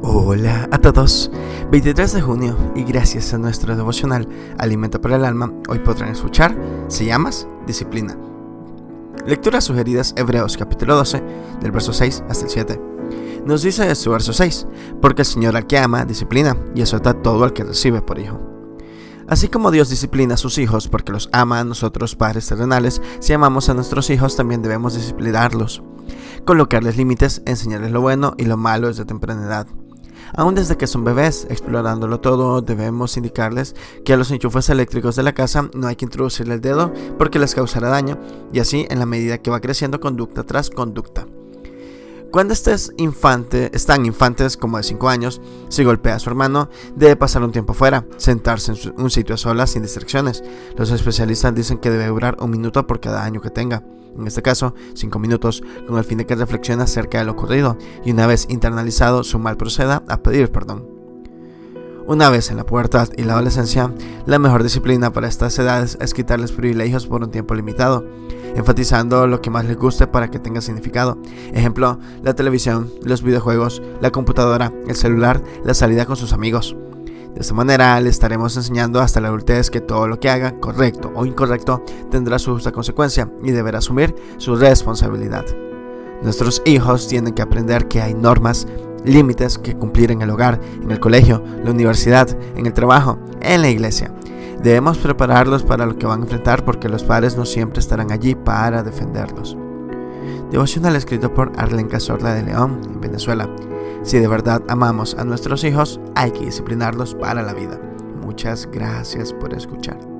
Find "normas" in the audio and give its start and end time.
88.14-88.66